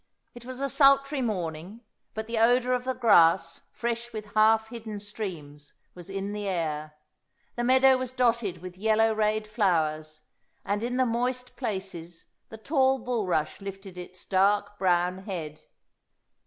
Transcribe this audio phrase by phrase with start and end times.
[0.33, 1.81] It was a sultry morning;
[2.15, 6.95] but the odour of the grass, fresh with half hidden streams, was in the air.
[7.55, 10.23] The meadow was dotted with yellow rayed flowers,
[10.65, 15.65] and in the moist places the tall bulrush lifted its dark brown head.